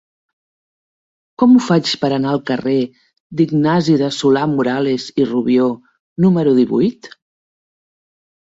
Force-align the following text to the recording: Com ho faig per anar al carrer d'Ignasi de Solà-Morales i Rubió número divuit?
Com 1.41 1.51
ho 1.53 1.59
faig 1.65 1.91
per 2.05 2.09
anar 2.15 2.31
al 2.31 2.41
carrer 2.47 2.75
d'Ignasi 3.41 3.99
de 4.03 4.09
Solà-Morales 4.21 5.07
i 5.25 5.29
Rubió 5.29 5.69
número 6.27 6.55
divuit? 6.63 7.13